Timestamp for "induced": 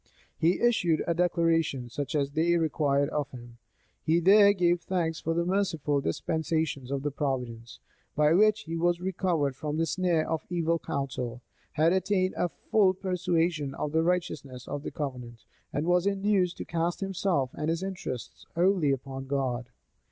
16.07-16.57